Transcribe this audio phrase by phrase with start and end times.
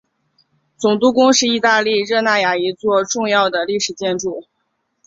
[0.77, 4.47] 总督宫是意大利热那亚一座重要的历史建筑。